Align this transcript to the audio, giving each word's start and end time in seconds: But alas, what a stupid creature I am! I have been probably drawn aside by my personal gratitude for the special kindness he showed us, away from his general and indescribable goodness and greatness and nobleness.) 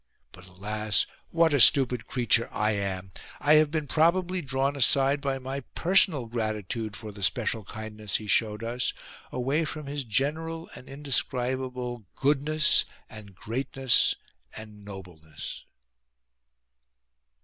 But 0.31 0.47
alas, 0.47 1.05
what 1.29 1.53
a 1.53 1.59
stupid 1.61 2.07
creature 2.07 2.49
I 2.51 2.71
am! 2.71 3.11
I 3.39 3.53
have 3.61 3.69
been 3.69 3.85
probably 3.85 4.41
drawn 4.41 4.75
aside 4.75 5.21
by 5.21 5.37
my 5.37 5.59
personal 5.75 6.25
gratitude 6.25 6.95
for 6.95 7.11
the 7.11 7.21
special 7.21 7.63
kindness 7.65 8.15
he 8.17 8.25
showed 8.25 8.63
us, 8.63 8.93
away 9.31 9.63
from 9.63 9.85
his 9.85 10.03
general 10.03 10.67
and 10.73 10.89
indescribable 10.89 12.07
goodness 12.15 12.83
and 13.11 13.35
greatness 13.35 14.15
and 14.57 14.83
nobleness.) 14.83 15.65